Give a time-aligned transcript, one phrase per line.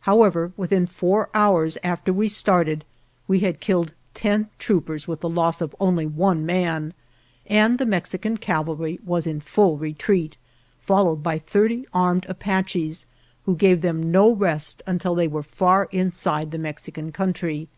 [0.00, 2.86] However, within four hours after we started
[3.28, 6.94] we had killed ten troopers with the loss of only one man,
[7.46, 10.38] and the Mexican cavalry was in full retreat,
[10.80, 13.04] followed by thirty armed Apaches,
[13.44, 17.68] who gave them no rest until they were far inside the Mexi can country.